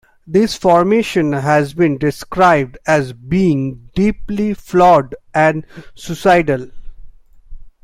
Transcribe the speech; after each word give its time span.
This 0.25 0.55
formation 0.55 1.31
has 1.31 1.75
been 1.75 1.99
described 1.99 2.75
as 2.87 3.13
being 3.13 3.91
"deeply 3.93 4.51
flawed" 4.55 5.13
and 5.31 5.63
"suicidal". 5.93 6.71